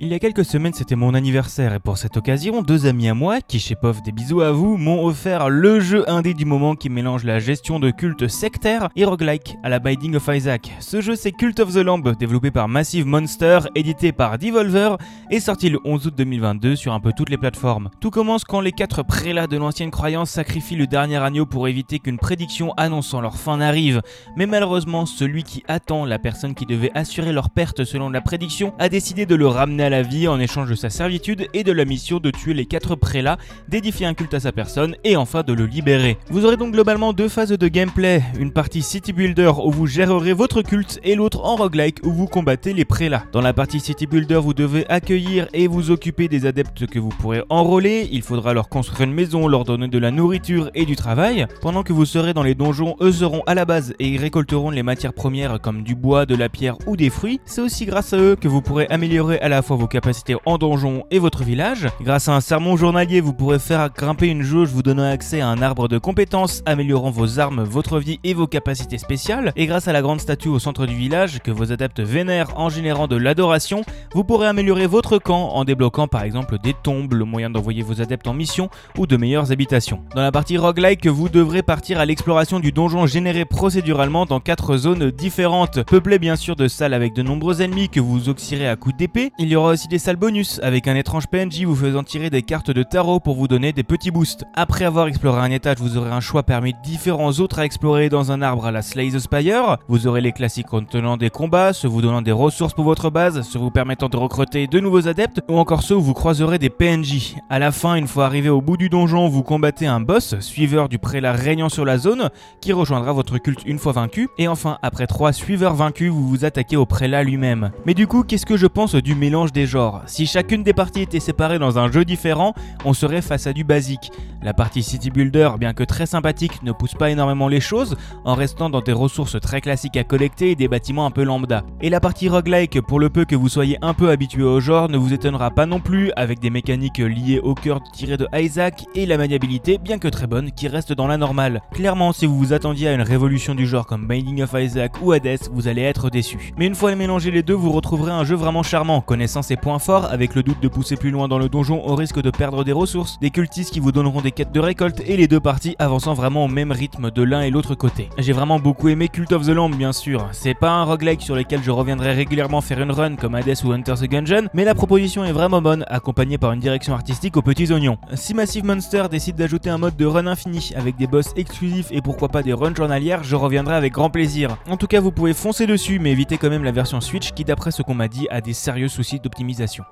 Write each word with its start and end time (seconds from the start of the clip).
Il 0.00 0.06
y 0.06 0.14
a 0.14 0.20
quelques 0.20 0.44
semaines, 0.44 0.74
c'était 0.74 0.94
mon 0.94 1.12
anniversaire 1.12 1.74
et 1.74 1.80
pour 1.80 1.98
cette 1.98 2.16
occasion, 2.16 2.62
deux 2.62 2.86
amis 2.86 3.08
à 3.08 3.14
moi, 3.14 3.40
qui 3.40 3.58
Pof, 3.74 4.00
des 4.00 4.12
bisous 4.12 4.42
à 4.42 4.52
vous, 4.52 4.76
m'ont 4.76 5.04
offert 5.04 5.48
le 5.48 5.80
jeu 5.80 6.08
indé 6.08 6.34
du 6.34 6.44
moment 6.44 6.76
qui 6.76 6.88
mélange 6.88 7.24
la 7.24 7.40
gestion 7.40 7.80
de 7.80 7.90
culte 7.90 8.28
sectaire 8.28 8.90
et 8.94 9.04
roguelike 9.04 9.56
à 9.64 9.68
la 9.68 9.80
Binding 9.80 10.14
of 10.14 10.30
Isaac. 10.32 10.72
Ce 10.78 11.00
jeu 11.00 11.16
c'est 11.16 11.32
Cult 11.32 11.58
of 11.58 11.74
the 11.74 11.78
Lamb, 11.78 12.14
développé 12.16 12.52
par 12.52 12.68
Massive 12.68 13.06
Monster, 13.06 13.58
édité 13.74 14.12
par 14.12 14.38
Devolver 14.38 14.98
et 15.32 15.40
sorti 15.40 15.68
le 15.68 15.80
11 15.84 16.06
août 16.06 16.14
2022 16.16 16.76
sur 16.76 16.92
un 16.92 17.00
peu 17.00 17.12
toutes 17.12 17.30
les 17.30 17.36
plateformes. 17.36 17.90
Tout 18.00 18.10
commence 18.10 18.44
quand 18.44 18.60
les 18.60 18.70
quatre 18.70 19.02
prélats 19.02 19.48
de 19.48 19.56
l'ancienne 19.56 19.90
croyance 19.90 20.30
sacrifient 20.30 20.76
le 20.76 20.86
dernier 20.86 21.16
agneau 21.16 21.44
pour 21.44 21.66
éviter 21.66 21.98
qu'une 21.98 22.18
prédiction 22.18 22.72
annonçant 22.76 23.20
leur 23.20 23.36
fin 23.36 23.56
n'arrive. 23.56 24.00
Mais 24.36 24.46
malheureusement, 24.46 25.06
celui 25.06 25.42
qui 25.42 25.64
attend, 25.66 26.04
la 26.04 26.20
personne 26.20 26.54
qui 26.54 26.66
devait 26.66 26.92
assurer 26.94 27.32
leur 27.32 27.50
perte 27.50 27.82
selon 27.82 28.10
la 28.10 28.20
prédiction, 28.20 28.72
a 28.78 28.88
décidé 28.88 29.26
de 29.26 29.34
le 29.34 29.48
ramener 29.48 29.87
la 29.88 30.02
vie 30.02 30.28
en 30.28 30.40
échange 30.40 30.68
de 30.70 30.74
sa 30.74 30.90
servitude 30.90 31.48
et 31.54 31.64
de 31.64 31.72
la 31.72 31.84
mission 31.84 32.18
de 32.18 32.30
tuer 32.30 32.54
les 32.54 32.66
quatre 32.66 32.96
prélats, 32.96 33.38
d'édifier 33.68 34.06
un 34.06 34.14
culte 34.14 34.34
à 34.34 34.40
sa 34.40 34.52
personne 34.52 34.96
et 35.04 35.16
enfin 35.16 35.42
de 35.42 35.52
le 35.52 35.66
libérer. 35.66 36.18
Vous 36.30 36.44
aurez 36.44 36.56
donc 36.56 36.72
globalement 36.72 37.12
deux 37.12 37.28
phases 37.28 37.50
de 37.50 37.68
gameplay, 37.68 38.22
une 38.38 38.52
partie 38.52 38.82
City 38.82 39.12
Builder 39.12 39.52
où 39.64 39.70
vous 39.70 39.86
gérerez 39.86 40.32
votre 40.32 40.62
culte 40.62 41.00
et 41.04 41.14
l'autre 41.14 41.44
en 41.44 41.56
roguelike 41.56 42.00
où 42.04 42.12
vous 42.12 42.26
combattez 42.26 42.72
les 42.72 42.84
prélats. 42.84 43.24
Dans 43.32 43.40
la 43.40 43.52
partie 43.52 43.80
City 43.80 44.06
Builder, 44.06 44.40
vous 44.42 44.54
devez 44.54 44.86
accueillir 44.88 45.48
et 45.52 45.66
vous 45.66 45.90
occuper 45.90 46.28
des 46.28 46.46
adeptes 46.46 46.86
que 46.86 46.98
vous 46.98 47.08
pourrez 47.08 47.42
enrôler, 47.48 48.08
il 48.12 48.22
faudra 48.22 48.54
leur 48.54 48.68
construire 48.68 49.08
une 49.08 49.14
maison, 49.14 49.48
leur 49.48 49.64
donner 49.64 49.88
de 49.88 49.98
la 49.98 50.10
nourriture 50.10 50.70
et 50.74 50.84
du 50.84 50.96
travail. 50.96 51.46
Pendant 51.60 51.82
que 51.82 51.92
vous 51.92 52.06
serez 52.06 52.34
dans 52.34 52.42
les 52.42 52.54
donjons, 52.54 52.96
eux 53.00 53.12
seront 53.12 53.42
à 53.46 53.54
la 53.54 53.64
base 53.64 53.94
et 53.98 54.08
ils 54.08 54.20
récolteront 54.20 54.70
les 54.70 54.82
matières 54.82 55.12
premières 55.12 55.60
comme 55.60 55.82
du 55.82 55.94
bois, 55.94 56.26
de 56.26 56.34
la 56.34 56.48
pierre 56.48 56.76
ou 56.86 56.96
des 56.96 57.10
fruits. 57.10 57.40
C'est 57.44 57.60
aussi 57.60 57.86
grâce 57.86 58.12
à 58.12 58.18
eux 58.18 58.36
que 58.36 58.48
vous 58.48 58.62
pourrez 58.62 58.86
améliorer 58.88 59.38
à 59.40 59.48
la 59.48 59.62
fois 59.62 59.76
vos 59.78 59.86
capacités 59.86 60.36
en 60.44 60.58
donjon 60.58 61.04
et 61.10 61.18
votre 61.18 61.44
village. 61.44 61.88
Grâce 62.02 62.28
à 62.28 62.34
un 62.34 62.40
sermon 62.40 62.76
journalier, 62.76 63.20
vous 63.20 63.32
pourrez 63.32 63.58
faire 63.58 63.90
grimper 63.90 64.26
une 64.26 64.42
jauge 64.42 64.68
vous 64.68 64.82
donnant 64.82 65.10
accès 65.10 65.40
à 65.40 65.48
un 65.48 65.62
arbre 65.62 65.88
de 65.88 65.98
compétences, 65.98 66.62
améliorant 66.66 67.10
vos 67.10 67.38
armes, 67.38 67.62
votre 67.62 67.98
vie 67.98 68.20
et 68.24 68.34
vos 68.34 68.46
capacités 68.46 68.98
spéciales. 68.98 69.52
Et 69.56 69.66
grâce 69.66 69.88
à 69.88 69.92
la 69.92 70.02
grande 70.02 70.20
statue 70.20 70.48
au 70.48 70.58
centre 70.58 70.86
du 70.86 70.94
village 70.94 71.40
que 71.40 71.50
vos 71.50 71.72
adeptes 71.72 72.00
vénèrent 72.00 72.58
en 72.58 72.68
générant 72.68 73.06
de 73.06 73.16
l'adoration, 73.16 73.82
vous 74.14 74.24
pourrez 74.24 74.48
améliorer 74.48 74.86
votre 74.86 75.18
camp 75.18 75.50
en 75.54 75.64
débloquant 75.64 76.08
par 76.08 76.22
exemple 76.22 76.58
des 76.58 76.74
tombes, 76.74 77.14
le 77.14 77.24
moyen 77.24 77.50
d'envoyer 77.50 77.82
vos 77.82 78.00
adeptes 78.00 78.26
en 78.26 78.34
mission 78.34 78.68
ou 78.96 79.06
de 79.06 79.16
meilleures 79.16 79.52
habitations. 79.52 80.02
Dans 80.14 80.22
la 80.22 80.32
partie 80.32 80.58
roguelike, 80.58 81.06
vous 81.06 81.28
devrez 81.28 81.62
partir 81.62 82.00
à 82.00 82.04
l'exploration 82.04 82.60
du 82.60 82.72
donjon 82.72 83.06
généré 83.06 83.44
procéduralement 83.44 84.26
dans 84.26 84.40
quatre 84.40 84.76
zones 84.76 85.10
différentes, 85.10 85.82
peuplées 85.84 86.18
bien 86.18 86.36
sûr 86.36 86.56
de 86.56 86.68
salles 86.68 86.94
avec 86.94 87.14
de 87.14 87.22
nombreux 87.22 87.62
ennemis 87.62 87.88
que 87.88 88.00
vous 88.00 88.28
oxyrez 88.28 88.68
à 88.68 88.76
coups 88.76 88.96
d'épée. 88.96 89.32
Il 89.38 89.48
y 89.48 89.56
aura 89.56 89.67
aussi 89.72 89.88
des 89.88 89.98
salles 89.98 90.16
bonus 90.16 90.60
avec 90.62 90.88
un 90.88 90.94
étrange 90.94 91.26
PNJ 91.26 91.64
vous 91.64 91.74
faisant 91.74 92.02
tirer 92.02 92.30
des 92.30 92.42
cartes 92.42 92.70
de 92.70 92.82
tarot 92.82 93.20
pour 93.20 93.34
vous 93.34 93.48
donner 93.48 93.72
des 93.72 93.82
petits 93.82 94.10
boosts. 94.10 94.44
Après 94.54 94.84
avoir 94.84 95.06
exploré 95.06 95.40
un 95.40 95.50
étage, 95.50 95.78
vous 95.78 95.96
aurez 95.96 96.10
un 96.10 96.20
choix 96.20 96.42
parmi 96.42 96.74
différents 96.82 97.32
autres 97.32 97.58
à 97.58 97.64
explorer 97.64 98.08
dans 98.08 98.32
un 98.32 98.42
arbre 98.42 98.66
à 98.66 98.72
la 98.72 98.82
Slay 98.82 99.10
the 99.10 99.18
Spire. 99.18 99.78
Vous 99.88 100.06
aurez 100.06 100.20
les 100.20 100.32
classiques 100.32 100.66
contenant 100.66 101.16
des 101.16 101.30
combats, 101.30 101.72
ceux 101.72 101.88
vous 101.88 102.02
donnant 102.02 102.22
des 102.22 102.32
ressources 102.32 102.74
pour 102.74 102.84
votre 102.84 103.10
base, 103.10 103.42
ceux 103.42 103.58
vous 103.58 103.70
permettant 103.70 104.08
de 104.08 104.16
recruter 104.16 104.66
de 104.66 104.80
nouveaux 104.80 105.08
adeptes, 105.08 105.40
ou 105.48 105.58
encore 105.58 105.82
ceux 105.82 105.96
où 105.96 106.02
vous 106.02 106.14
croiserez 106.14 106.58
des 106.58 106.70
PNJ. 106.70 107.36
À 107.50 107.58
la 107.58 107.72
fin, 107.72 107.94
une 107.94 108.08
fois 108.08 108.26
arrivé 108.26 108.48
au 108.48 108.60
bout 108.60 108.76
du 108.76 108.88
donjon, 108.88 109.28
vous 109.28 109.42
combattez 109.42 109.86
un 109.86 110.00
boss, 110.00 110.38
suiveur 110.40 110.88
du 110.88 110.98
prélat 110.98 111.32
régnant 111.32 111.68
sur 111.68 111.84
la 111.84 111.98
zone, 111.98 112.30
qui 112.60 112.72
rejoindra 112.72 113.12
votre 113.12 113.38
culte 113.38 113.62
une 113.66 113.78
fois 113.78 113.92
vaincu. 113.92 114.28
Et 114.38 114.48
enfin, 114.48 114.78
après 114.82 115.06
trois 115.06 115.32
suiveurs 115.32 115.74
vaincus, 115.74 116.10
vous 116.10 116.28
vous 116.28 116.44
attaquez 116.44 116.76
au 116.76 116.86
prélat 116.86 117.22
lui-même. 117.22 117.70
Mais 117.86 117.94
du 117.94 118.06
coup, 118.06 118.22
qu'est-ce 118.22 118.46
que 118.46 118.56
je 118.56 118.66
pense 118.66 118.94
du 118.94 119.14
mélange 119.14 119.52
des 119.52 119.57
genres 119.66 120.02
Si 120.06 120.26
chacune 120.26 120.62
des 120.62 120.72
parties 120.72 121.02
était 121.02 121.20
séparée 121.20 121.58
dans 121.58 121.78
un 121.78 121.90
jeu 121.90 122.04
différent, 122.04 122.54
on 122.84 122.92
serait 122.92 123.22
face 123.22 123.46
à 123.46 123.52
du 123.52 123.64
basique. 123.64 124.10
La 124.42 124.54
partie 124.54 124.82
City 124.82 125.10
Builder, 125.10 125.50
bien 125.58 125.72
que 125.72 125.82
très 125.82 126.06
sympathique, 126.06 126.62
ne 126.62 126.72
pousse 126.72 126.94
pas 126.94 127.10
énormément 127.10 127.48
les 127.48 127.60
choses, 127.60 127.96
en 128.24 128.34
restant 128.34 128.70
dans 128.70 128.80
des 128.80 128.92
ressources 128.92 129.40
très 129.40 129.60
classiques 129.60 129.96
à 129.96 130.04
collecter 130.04 130.52
et 130.52 130.54
des 130.54 130.68
bâtiments 130.68 131.06
un 131.06 131.10
peu 131.10 131.24
lambda. 131.24 131.64
Et 131.80 131.90
la 131.90 132.00
partie 132.00 132.28
roguelike, 132.28 132.80
pour 132.82 133.00
le 133.00 133.10
peu 133.10 133.24
que 133.24 133.34
vous 133.34 133.48
soyez 133.48 133.78
un 133.82 133.94
peu 133.94 134.10
habitué 134.10 134.42
au 134.42 134.60
genre, 134.60 134.88
ne 134.88 134.98
vous 134.98 135.12
étonnera 135.12 135.50
pas 135.50 135.66
non 135.66 135.80
plus, 135.80 136.12
avec 136.16 136.38
des 136.38 136.50
mécaniques 136.50 136.98
liées 136.98 137.40
au 137.42 137.54
cœur 137.54 137.82
tiré 137.92 138.16
de 138.16 138.28
Isaac 138.34 138.84
et 138.94 139.06
la 139.06 139.16
maniabilité, 139.16 139.78
bien 139.78 139.98
que 139.98 140.08
très 140.08 140.26
bonne, 140.26 140.52
qui 140.52 140.68
reste 140.68 140.92
dans 140.92 141.06
la 141.06 141.16
normale. 141.16 141.62
Clairement, 141.72 142.12
si 142.12 142.26
vous 142.26 142.38
vous 142.38 142.52
attendiez 142.52 142.88
à 142.88 142.94
une 142.94 143.02
révolution 143.02 143.54
du 143.54 143.66
genre 143.66 143.86
comme 143.86 144.06
Binding 144.06 144.42
of 144.42 144.54
Isaac 144.54 145.02
ou 145.02 145.12
Hades, 145.12 145.48
vous 145.52 145.66
allez 145.66 145.82
être 145.82 146.10
déçu. 146.10 146.52
Mais 146.58 146.66
une 146.66 146.74
fois 146.74 146.94
mélangé 146.98 147.30
les 147.30 147.42
deux, 147.42 147.54
vous 147.54 147.72
retrouverez 147.72 148.12
un 148.12 148.24
jeu 148.24 148.34
vraiment 148.34 148.62
charmant, 148.62 149.00
connaissant 149.00 149.42
ses 149.48 149.56
points 149.56 149.78
forts, 149.78 150.04
avec 150.12 150.34
le 150.34 150.42
doute 150.42 150.60
de 150.60 150.68
pousser 150.68 150.96
plus 150.96 151.10
loin 151.10 151.26
dans 151.26 151.38
le 151.38 151.48
donjon 151.48 151.82
au 151.88 151.94
risque 151.94 152.20
de 152.20 152.28
perdre 152.28 152.64
des 152.64 152.72
ressources, 152.72 153.18
des 153.18 153.30
cultistes 153.30 153.72
qui 153.72 153.80
vous 153.80 153.92
donneront 153.92 154.20
des 154.20 154.30
quêtes 154.30 154.52
de 154.52 154.60
récolte 154.60 155.00
et 155.06 155.16
les 155.16 155.26
deux 155.26 155.40
parties 155.40 155.74
avançant 155.78 156.12
vraiment 156.12 156.44
au 156.44 156.48
même 156.48 156.70
rythme 156.70 157.10
de 157.10 157.22
l'un 157.22 157.40
et 157.40 157.50
l'autre 157.50 157.74
côté. 157.74 158.10
J'ai 158.18 158.34
vraiment 158.34 158.58
beaucoup 158.58 158.88
aimé 158.88 159.08
Cult 159.08 159.32
of 159.32 159.46
the 159.46 159.50
Lamb 159.50 159.74
bien 159.74 159.92
sûr, 159.92 160.28
c'est 160.32 160.52
pas 160.52 160.72
un 160.72 160.84
roguelike 160.84 161.22
sur 161.22 161.34
lequel 161.34 161.62
je 161.62 161.70
reviendrai 161.70 162.12
régulièrement 162.12 162.60
faire 162.60 162.82
une 162.82 162.90
run 162.90 163.16
comme 163.16 163.34
Hades 163.34 163.64
ou 163.64 163.72
Hunter 163.72 163.94
the 163.94 164.04
Gungeon, 164.04 164.48
mais 164.52 164.64
la 164.64 164.74
proposition 164.74 165.24
est 165.24 165.32
vraiment 165.32 165.62
bonne, 165.62 165.86
accompagnée 165.88 166.36
par 166.36 166.52
une 166.52 166.60
direction 166.60 166.92
artistique 166.92 167.38
aux 167.38 167.42
petits 167.42 167.72
oignons. 167.72 167.96
Si 168.16 168.34
Massive 168.34 168.66
Monster 168.66 169.06
décide 169.10 169.36
d'ajouter 169.36 169.70
un 169.70 169.78
mode 169.78 169.96
de 169.96 170.04
run 170.04 170.26
infini 170.26 170.72
avec 170.76 170.96
des 170.96 171.06
boss 171.06 171.32
exclusifs 171.36 171.88
et 171.90 172.02
pourquoi 172.02 172.28
pas 172.28 172.42
des 172.42 172.52
runs 172.52 172.74
journalières, 172.74 173.24
je 173.24 173.34
reviendrai 173.34 173.76
avec 173.76 173.94
grand 173.94 174.10
plaisir. 174.10 174.58
En 174.68 174.76
tout 174.76 174.88
cas, 174.88 175.00
vous 175.00 175.10
pouvez 175.10 175.32
foncer 175.32 175.66
dessus, 175.66 176.00
mais 176.00 176.10
évitez 176.10 176.36
quand 176.36 176.50
même 176.50 176.64
la 176.64 176.72
version 176.72 177.00
Switch 177.00 177.32
qui 177.32 177.44
d'après 177.44 177.70
ce 177.70 177.80
qu'on 177.80 177.94
m'a 177.94 178.08
dit 178.08 178.26
a 178.28 178.42
des 178.42 178.52
sérieux 178.52 178.88
soucis 178.88 179.20
d'optimisation. 179.28 179.84